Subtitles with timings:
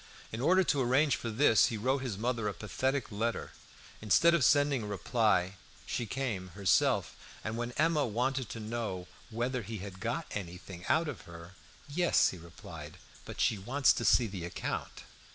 [0.31, 3.51] In order to arrange for this he wrote his mother a pathetic letter.
[4.01, 9.61] Instead of sending a reply she came herself; and when Emma wanted to know whether
[9.61, 11.51] he had got anything out of her,
[11.87, 15.03] "Yes," he replied; "but she wants to see the account."